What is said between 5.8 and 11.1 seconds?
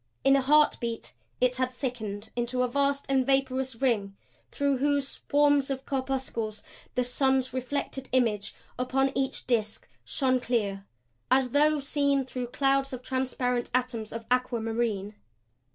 corpuscles the sun's reflected image upon each disk shone clear